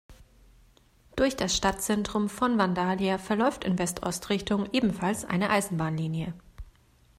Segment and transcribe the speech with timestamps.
[1.15, 6.33] Durch das Stadtzentrum von Vandalia verläuft in West-Ost-Richtung ebenfalls eine Eisenbahnlinie.